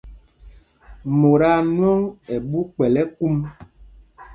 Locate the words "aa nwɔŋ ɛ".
1.51-2.35